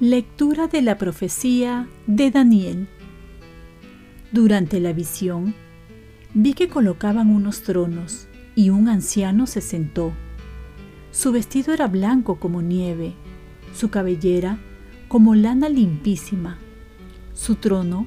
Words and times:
Lectura 0.00 0.66
de 0.66 0.80
la 0.80 0.96
profecía 0.96 1.86
de 2.06 2.30
Daniel. 2.30 2.88
Durante 4.32 4.80
la 4.80 4.94
visión, 4.94 5.54
vi 6.32 6.54
que 6.54 6.68
colocaban 6.68 7.28
unos 7.28 7.60
tronos 7.64 8.26
y 8.54 8.70
un 8.70 8.88
anciano 8.88 9.46
se 9.46 9.60
sentó. 9.60 10.14
Su 11.10 11.32
vestido 11.32 11.74
era 11.74 11.86
blanco 11.86 12.40
como 12.40 12.62
nieve, 12.62 13.12
su 13.74 13.90
cabellera 13.90 14.56
como 15.08 15.34
lana 15.34 15.68
limpísima, 15.68 16.56
su 17.40 17.54
trono 17.54 18.06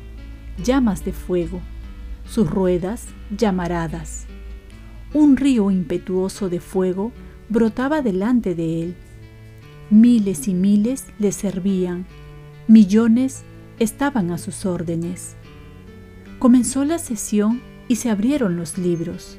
llamas 0.63 1.03
de 1.03 1.11
fuego, 1.11 1.59
sus 2.23 2.47
ruedas 2.47 3.07
llamaradas. 3.35 4.27
Un 5.11 5.37
río 5.37 5.71
impetuoso 5.71 6.49
de 6.49 6.59
fuego 6.59 7.11
brotaba 7.49 8.03
delante 8.03 8.53
de 8.53 8.83
él 8.83 8.95
Miles 9.89 10.47
y 10.47 10.53
miles 10.53 11.05
le 11.17 11.31
servían, 11.31 12.05
millones 12.67 13.43
estaban 13.79 14.29
a 14.29 14.37
sus 14.37 14.67
órdenes. 14.67 15.35
Comenzó 16.37 16.85
la 16.85 16.99
sesión 16.99 17.61
y 17.87 17.95
se 17.97 18.11
abrieron 18.11 18.55
los 18.55 18.77
libros. 18.77 19.37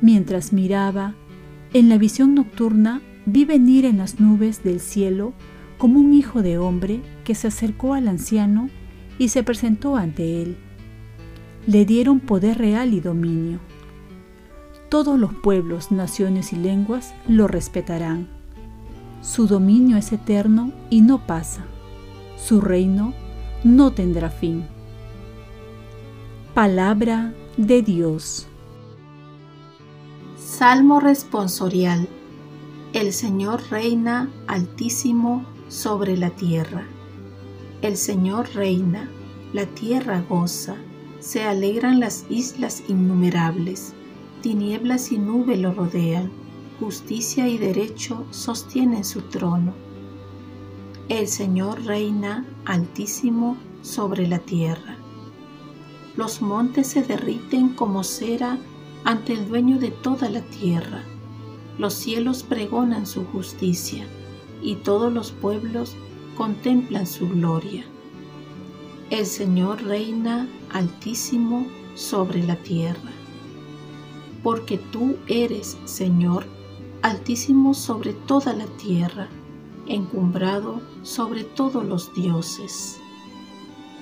Mientras 0.00 0.52
miraba, 0.52 1.14
en 1.72 1.88
la 1.88 1.98
visión 1.98 2.34
nocturna 2.34 3.02
vi 3.26 3.44
venir 3.44 3.84
en 3.84 3.98
las 3.98 4.20
nubes 4.20 4.62
del 4.62 4.78
cielo 4.80 5.32
como 5.76 5.98
un 5.98 6.14
hijo 6.14 6.42
de 6.42 6.58
hombre 6.58 7.00
que 7.24 7.34
se 7.34 7.48
acercó 7.48 7.94
al 7.94 8.08
anciano 8.08 8.68
y 9.22 9.28
se 9.28 9.42
presentó 9.42 9.96
ante 9.96 10.42
él. 10.42 10.56
Le 11.66 11.84
dieron 11.84 12.20
poder 12.20 12.58
real 12.58 12.92
y 12.92 13.00
dominio. 13.00 13.60
Todos 14.88 15.18
los 15.18 15.32
pueblos, 15.32 15.90
naciones 15.90 16.52
y 16.52 16.56
lenguas 16.56 17.14
lo 17.26 17.46
respetarán 17.48 18.42
su 19.22 19.46
dominio 19.46 19.96
es 19.96 20.12
eterno 20.12 20.72
y 20.90 21.00
no 21.00 21.28
pasa. 21.28 21.64
Su 22.36 22.60
reino 22.60 23.14
no 23.62 23.92
tendrá 23.92 24.30
fin. 24.30 24.66
Palabra 26.54 27.32
de 27.56 27.82
Dios. 27.82 28.48
Salmo 30.36 30.98
responsorial. 30.98 32.08
El 32.92 33.12
Señor 33.12 33.62
reina 33.70 34.28
altísimo 34.48 35.46
sobre 35.68 36.16
la 36.16 36.30
tierra. 36.30 36.84
El 37.82 37.96
Señor 37.96 38.48
reina, 38.54 39.10
la 39.52 39.66
tierra 39.66 40.24
goza, 40.28 40.76
se 41.20 41.42
alegran 41.42 42.00
las 42.00 42.24
islas 42.30 42.82
innumerables, 42.88 43.92
tinieblas 44.40 45.12
y 45.12 45.18
nube 45.18 45.56
lo 45.56 45.72
rodean 45.72 46.42
justicia 46.82 47.46
y 47.46 47.58
derecho 47.58 48.26
sostienen 48.30 49.04
su 49.04 49.22
trono. 49.22 49.72
El 51.08 51.28
Señor 51.28 51.84
reina 51.84 52.44
altísimo 52.64 53.56
sobre 53.82 54.26
la 54.26 54.40
tierra. 54.40 54.96
Los 56.16 56.42
montes 56.42 56.88
se 56.88 57.02
derriten 57.02 57.68
como 57.68 58.02
cera 58.02 58.58
ante 59.04 59.32
el 59.32 59.48
dueño 59.48 59.78
de 59.78 59.92
toda 59.92 60.28
la 60.28 60.40
tierra. 60.40 61.04
Los 61.78 61.94
cielos 61.94 62.42
pregonan 62.42 63.06
su 63.06 63.24
justicia 63.26 64.04
y 64.60 64.74
todos 64.76 65.12
los 65.12 65.30
pueblos 65.30 65.94
contemplan 66.36 67.06
su 67.06 67.28
gloria. 67.28 67.84
El 69.10 69.26
Señor 69.26 69.82
reina 69.82 70.48
altísimo 70.72 71.66
sobre 71.94 72.42
la 72.42 72.56
tierra. 72.56 73.10
Porque 74.42 74.78
tú 74.78 75.16
eres, 75.28 75.76
Señor, 75.84 76.46
altísimo 77.02 77.74
sobre 77.74 78.12
toda 78.12 78.52
la 78.52 78.66
tierra, 78.78 79.28
encumbrado 79.86 80.80
sobre 81.02 81.44
todos 81.44 81.84
los 81.84 82.12
dioses. 82.14 82.98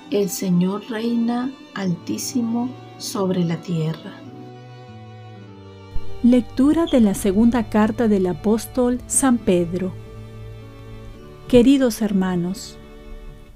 El 0.09 0.29
Señor 0.29 0.83
reina 0.89 1.51
altísimo 1.73 2.69
sobre 2.97 3.43
la 3.43 3.57
tierra. 3.61 4.13
Lectura 6.23 6.85
de 6.85 7.01
la 7.01 7.15
segunda 7.15 7.69
carta 7.69 8.07
del 8.07 8.27
apóstol 8.27 9.01
San 9.07 9.39
Pedro. 9.39 9.91
Queridos 11.51 12.01
hermanos, 12.01 12.77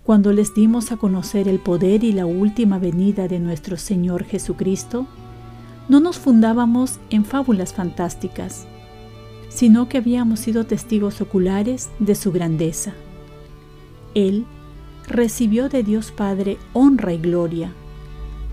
cuando 0.04 0.34
les 0.34 0.54
dimos 0.54 0.92
a 0.92 0.98
conocer 0.98 1.48
el 1.48 1.60
poder 1.60 2.04
y 2.04 2.12
la 2.12 2.26
última 2.26 2.78
venida 2.78 3.30
de 3.30 3.40
nuestro 3.40 3.78
Señor 3.78 4.26
Jesucristo, 4.26 5.08
no 5.88 6.02
nos 6.02 6.20
fundábamos 6.20 7.00
en 7.10 7.24
fábulas 7.24 7.74
fantásticas, 7.74 8.68
sino 9.48 9.88
que 9.88 10.00
habíamos 10.00 10.42
sido 10.42 10.66
testigos 10.66 11.22
oculares 11.22 11.90
de 12.00 12.16
su 12.16 12.34
grandeza. 12.34 12.92
Él 14.14 14.44
recibió 15.08 15.70
de 15.70 15.82
Dios 15.82 16.12
Padre 16.12 16.58
honra 16.74 17.14
y 17.14 17.18
gloria, 17.18 17.72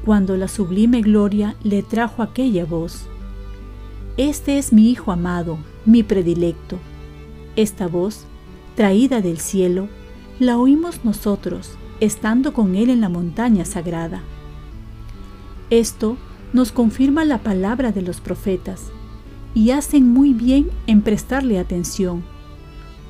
cuando 0.05 0.37
la 0.37 0.47
sublime 0.47 1.01
gloria 1.01 1.57
le 1.65 1.83
trajo 1.83 2.23
aquella 2.23 2.65
voz. 2.65 3.07
Este 4.17 4.59
es 4.59 4.73
mi 4.73 4.89
Hijo 4.89 5.11
amado, 5.11 5.59
mi 5.85 6.05
predilecto. 6.05 6.79
Esta 7.57 7.89
voz, 7.89 8.29
traída 8.75 9.21
del 9.21 9.39
cielo, 9.39 9.89
la 10.39 10.59
oímos 10.59 11.05
nosotros, 11.05 11.77
estando 12.01 12.53
con 12.53 12.75
Él 12.75 12.91
en 12.91 13.01
la 13.01 13.09
montaña 13.09 13.65
sagrada. 13.65 14.23
Esto 15.71 16.17
nos 16.53 16.73
confirma 16.73 17.25
la 17.25 17.39
palabra 17.39 17.93
de 17.93 18.03
los 18.03 18.21
profetas, 18.21 18.91
y 19.55 19.71
hacen 19.71 20.09
muy 20.09 20.33
bien 20.33 20.71
en 20.87 21.03
prestarle 21.03 21.59
atención, 21.59 22.23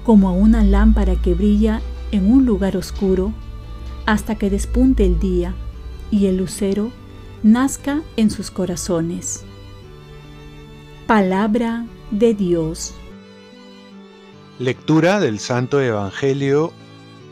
como 0.05 0.29
a 0.29 0.33
una 0.33 0.65
lámpara 0.65 1.15
que 1.15 1.35
brilla 1.35 1.81
en 2.11 2.31
un 2.31 2.45
lugar 2.45 2.77
oscuro 2.77 3.33
hasta 4.07 4.35
que 4.35 4.51
despunte 4.51 5.05
el 5.05 5.19
día 5.21 5.55
y 6.11 6.27
el 6.27 6.39
lucero 6.39 6.91
nazca 7.43 8.03
en 8.17 8.31
sus 8.31 8.51
corazones. 8.51 9.45
Palabra 11.07 11.87
de 12.11 12.35
Dios. 12.35 12.95
Lectura 14.59 15.19
del 15.19 15.39
Santo 15.39 15.81
Evangelio 15.81 16.73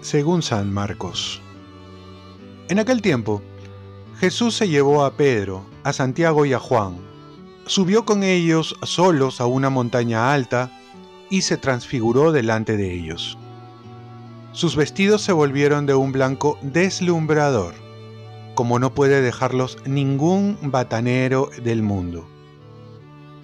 según 0.00 0.42
San 0.42 0.72
Marcos. 0.72 1.40
En 2.68 2.78
aquel 2.78 3.02
tiempo, 3.02 3.42
Jesús 4.18 4.56
se 4.56 4.68
llevó 4.68 5.04
a 5.04 5.12
Pedro, 5.12 5.64
a 5.84 5.92
Santiago 5.92 6.46
y 6.46 6.54
a 6.54 6.58
Juan 6.58 7.10
subió 7.70 8.04
con 8.04 8.24
ellos 8.24 8.74
solos 8.82 9.40
a 9.40 9.46
una 9.46 9.70
montaña 9.70 10.32
alta 10.32 10.72
y 11.30 11.42
se 11.42 11.56
transfiguró 11.56 12.32
delante 12.32 12.76
de 12.76 12.92
ellos. 12.92 13.38
Sus 14.52 14.74
vestidos 14.74 15.22
se 15.22 15.30
volvieron 15.30 15.86
de 15.86 15.94
un 15.94 16.10
blanco 16.10 16.58
deslumbrador, 16.62 17.74
como 18.56 18.80
no 18.80 18.92
puede 18.92 19.22
dejarlos 19.22 19.76
ningún 19.84 20.58
batanero 20.62 21.50
del 21.62 21.82
mundo. 21.82 22.26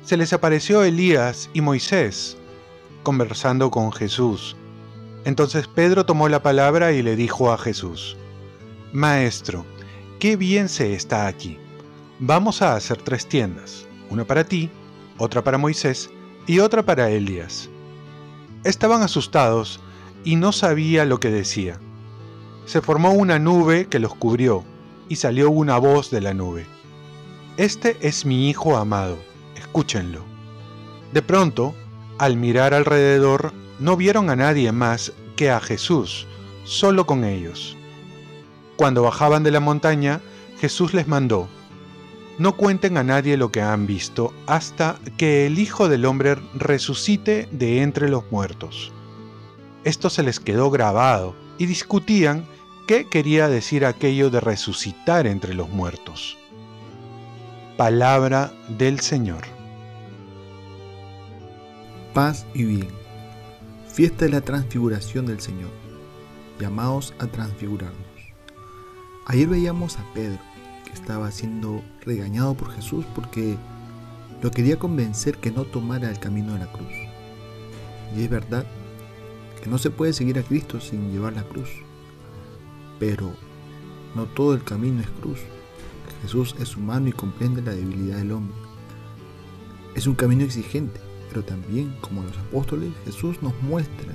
Se 0.02 0.16
les 0.16 0.32
apareció 0.32 0.82
Elías 0.82 1.48
y 1.52 1.60
Moisés, 1.60 2.36
conversando 3.06 3.70
con 3.70 3.92
Jesús. 3.92 4.56
Entonces 5.24 5.68
Pedro 5.68 6.04
tomó 6.04 6.28
la 6.28 6.42
palabra 6.42 6.90
y 6.90 7.02
le 7.02 7.14
dijo 7.14 7.52
a 7.52 7.56
Jesús, 7.56 8.16
Maestro, 8.92 9.64
qué 10.18 10.34
bien 10.34 10.68
se 10.68 10.92
está 10.92 11.28
aquí. 11.28 11.56
Vamos 12.18 12.62
a 12.62 12.74
hacer 12.74 12.96
tres 12.96 13.28
tiendas 13.28 13.86
una 14.10 14.24
para 14.24 14.42
ti, 14.42 14.70
otra 15.18 15.44
para 15.44 15.56
Moisés 15.56 16.10
y 16.48 16.58
otra 16.58 16.84
para 16.84 17.08
Elías. 17.08 17.70
Estaban 18.64 19.02
asustados 19.02 19.78
y 20.24 20.34
no 20.34 20.50
sabía 20.50 21.04
lo 21.04 21.20
que 21.20 21.30
decía. 21.30 21.78
Se 22.64 22.80
formó 22.80 23.12
una 23.12 23.38
nube 23.38 23.86
que 23.86 24.00
los 24.00 24.16
cubrió 24.16 24.64
y 25.08 25.14
salió 25.14 25.48
una 25.48 25.78
voz 25.78 26.10
de 26.10 26.22
la 26.22 26.34
nube. 26.34 26.66
Este 27.56 27.96
es 28.00 28.26
mi 28.26 28.50
Hijo 28.50 28.76
amado, 28.76 29.16
escúchenlo. 29.54 30.24
De 31.12 31.22
pronto, 31.22 31.72
al 32.18 32.36
mirar 32.36 32.74
alrededor, 32.74 33.52
no 33.78 33.96
vieron 33.96 34.30
a 34.30 34.36
nadie 34.36 34.72
más 34.72 35.12
que 35.36 35.50
a 35.50 35.60
Jesús, 35.60 36.26
solo 36.64 37.06
con 37.06 37.24
ellos. 37.24 37.76
Cuando 38.76 39.02
bajaban 39.02 39.42
de 39.42 39.50
la 39.50 39.60
montaña, 39.60 40.20
Jesús 40.58 40.94
les 40.94 41.06
mandó, 41.08 41.48
no 42.38 42.56
cuenten 42.56 42.98
a 42.98 43.04
nadie 43.04 43.36
lo 43.36 43.50
que 43.50 43.62
han 43.62 43.86
visto 43.86 44.34
hasta 44.46 44.98
que 45.16 45.46
el 45.46 45.58
Hijo 45.58 45.88
del 45.88 46.04
Hombre 46.04 46.36
resucite 46.54 47.48
de 47.50 47.82
entre 47.82 48.10
los 48.10 48.30
muertos. 48.30 48.92
Esto 49.84 50.10
se 50.10 50.22
les 50.22 50.38
quedó 50.38 50.70
grabado 50.70 51.34
y 51.58 51.66
discutían 51.66 52.46
qué 52.86 53.06
quería 53.08 53.48
decir 53.48 53.86
aquello 53.86 54.28
de 54.30 54.40
resucitar 54.40 55.26
entre 55.26 55.54
los 55.54 55.70
muertos. 55.70 56.36
Palabra 57.78 58.52
del 58.68 59.00
Señor. 59.00 59.55
Paz 62.16 62.46
y 62.54 62.64
bien. 62.64 62.88
Fiesta 63.92 64.24
de 64.24 64.30
la 64.30 64.40
transfiguración 64.40 65.26
del 65.26 65.38
Señor. 65.38 65.68
Llamados 66.58 67.12
a 67.18 67.26
transfigurarnos. 67.26 68.00
Ayer 69.26 69.46
veíamos 69.46 69.98
a 69.98 70.14
Pedro, 70.14 70.38
que 70.86 70.94
estaba 70.94 71.30
siendo 71.30 71.82
regañado 72.06 72.54
por 72.54 72.72
Jesús 72.72 73.04
porque 73.14 73.58
lo 74.40 74.50
quería 74.50 74.78
convencer 74.78 75.36
que 75.36 75.50
no 75.50 75.64
tomara 75.64 76.08
el 76.08 76.18
camino 76.18 76.54
de 76.54 76.60
la 76.60 76.72
cruz. 76.72 76.88
Y 78.16 78.22
es 78.22 78.30
verdad 78.30 78.64
que 79.62 79.68
no 79.68 79.76
se 79.76 79.90
puede 79.90 80.14
seguir 80.14 80.38
a 80.38 80.42
Cristo 80.42 80.80
sin 80.80 81.12
llevar 81.12 81.34
la 81.34 81.42
cruz. 81.42 81.68
Pero 82.98 83.30
no 84.14 84.24
todo 84.24 84.54
el 84.54 84.64
camino 84.64 85.02
es 85.02 85.10
cruz. 85.20 85.40
Jesús 86.22 86.56
es 86.60 86.78
humano 86.78 87.08
y 87.08 87.12
comprende 87.12 87.60
la 87.60 87.74
debilidad 87.74 88.16
del 88.16 88.32
hombre. 88.32 88.56
Es 89.94 90.06
un 90.06 90.14
camino 90.14 90.44
exigente, 90.44 90.98
pero 91.28 91.44
también, 91.44 91.94
como 92.00 92.22
los 92.22 92.36
apóstoles, 92.38 92.92
Jesús 93.04 93.42
nos 93.42 93.52
muestra 93.62 94.12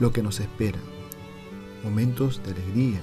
lo 0.00 0.12
que 0.12 0.22
nos 0.22 0.40
espera. 0.40 0.78
Momentos 1.84 2.42
de 2.44 2.52
alegría. 2.52 3.00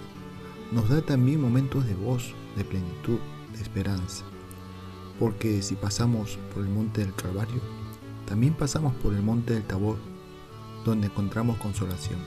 Nos 0.71 0.89
da 0.89 1.01
también 1.01 1.41
momentos 1.41 1.85
de 1.85 1.93
gozo, 1.93 2.33
de 2.55 2.63
plenitud, 2.63 3.19
de 3.53 3.61
esperanza. 3.61 4.25
Porque 5.19 5.61
si 5.61 5.75
pasamos 5.75 6.37
por 6.53 6.63
el 6.63 6.69
monte 6.69 7.01
del 7.01 7.13
Calvario, 7.15 7.61
también 8.25 8.53
pasamos 8.53 8.93
por 8.95 9.13
el 9.13 9.21
monte 9.21 9.53
del 9.53 9.63
Tabor, 9.63 9.97
donde 10.85 11.07
encontramos 11.07 11.57
consolación. 11.57 12.19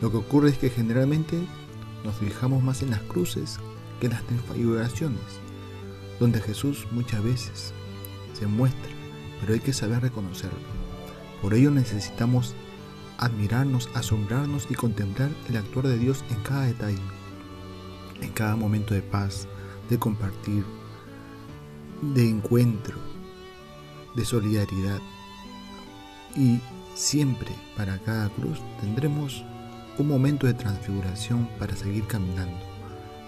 Lo 0.00 0.10
que 0.10 0.18
ocurre 0.18 0.50
es 0.50 0.58
que 0.58 0.70
generalmente 0.70 1.38
nos 2.04 2.16
fijamos 2.16 2.62
más 2.62 2.82
en 2.82 2.90
las 2.90 3.02
cruces 3.02 3.58
que 4.00 4.06
en 4.06 4.12
las 4.12 4.24
transfiguraciones, 4.24 5.20
donde 6.18 6.40
Jesús 6.40 6.86
muchas 6.90 7.22
veces 7.22 7.72
se 8.34 8.46
muestra, 8.46 8.90
pero 9.42 9.54
hay 9.54 9.60
que 9.60 9.72
saber 9.72 10.00
reconocerlo. 10.00 10.58
Por 11.42 11.52
ello 11.52 11.72
necesitamos 11.72 12.54
admirarnos, 13.18 13.90
asombrarnos 13.92 14.68
y 14.70 14.74
contemplar 14.74 15.30
el 15.48 15.56
actuar 15.56 15.88
de 15.88 15.98
Dios 15.98 16.24
en 16.30 16.40
cada 16.44 16.66
detalle, 16.66 17.02
en 18.20 18.30
cada 18.30 18.54
momento 18.54 18.94
de 18.94 19.02
paz, 19.02 19.48
de 19.90 19.98
compartir, 19.98 20.64
de 22.00 22.28
encuentro, 22.28 22.96
de 24.14 24.24
solidaridad. 24.24 25.00
Y 26.36 26.60
siempre 26.94 27.50
para 27.76 27.98
cada 27.98 28.28
cruz 28.28 28.60
tendremos 28.80 29.44
un 29.98 30.06
momento 30.06 30.46
de 30.46 30.54
transfiguración 30.54 31.48
para 31.58 31.74
seguir 31.74 32.06
caminando, 32.06 32.64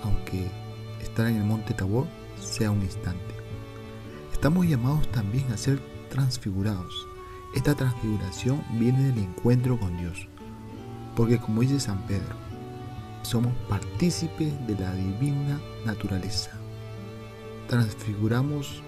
aunque 0.05 0.49
estar 1.03 1.27
en 1.27 1.37
el 1.37 1.45
monte 1.45 1.75
Tabor 1.75 2.07
sea 2.41 2.71
un 2.71 2.83
instante. 2.83 3.35
Estamos 4.33 4.67
llamados 4.67 5.11
también 5.11 5.51
a 5.53 5.57
ser 5.57 5.81
transfigurados. 6.15 7.09
Esta 7.57 7.75
transfiguración 7.75 8.63
viene 8.79 9.11
del 9.11 9.19
encuentro 9.19 9.81
con 9.81 9.97
Dios, 9.97 10.29
porque 11.17 11.39
como 11.39 11.63
dice 11.63 11.81
San 11.81 12.07
Pedro, 12.07 12.37
somos 13.23 13.53
partícipes 13.69 14.55
de 14.69 14.79
la 14.79 14.95
divina 14.95 15.61
naturaleza. 15.85 16.53
Transfiguramos 17.69 18.81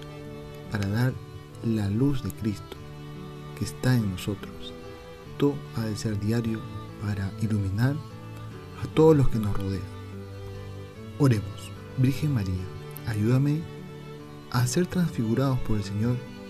para 0.71 0.87
dar 0.87 1.13
la 1.65 1.91
luz 1.91 2.23
de 2.23 2.31
Cristo 2.31 2.77
que 3.59 3.65
está 3.65 3.97
en 3.97 4.09
nosotros. 4.13 4.73
Todo 5.37 5.57
ha 5.77 5.81
de 5.81 5.97
ser 5.97 6.21
diario 6.21 6.61
para 7.03 7.33
iluminar 7.43 7.97
a 8.85 8.87
todos 8.95 9.17
los 9.17 9.29
que 9.31 9.41
nos 9.41 9.57
rodean. 9.57 9.83
Oremos, 11.19 11.73
Virgen 11.99 12.35
María, 12.35 12.65
ayúdame 13.09 13.63
a 14.53 14.65
ser 14.69 14.87
transfigurados 14.87 15.59
por 15.61 15.79
el 15.79 15.83
Señor 15.83 16.17